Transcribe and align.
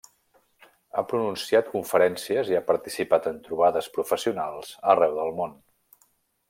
Ha 0.93 1.03
pronunciat 1.11 1.69
conferències 1.75 2.49
i 2.55 2.57
ha 2.59 2.63
participat 2.71 3.29
en 3.33 3.39
trobades 3.49 3.93
professionals 3.99 4.73
arreu 4.95 5.19
del 5.23 5.35
món. 5.43 5.59